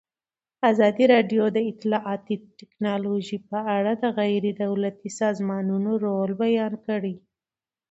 ازادي 0.71 1.05
راډیو 1.13 1.43
د 1.53 1.57
اطلاعاتی 1.71 2.35
تکنالوژي 2.59 3.37
په 3.49 3.59
اړه 3.77 3.91
د 4.03 4.05
غیر 4.17 4.43
دولتي 4.63 5.09
سازمانونو 5.21 5.91
رول 6.05 6.31
بیان 6.43 6.73
کړی. 6.87 7.15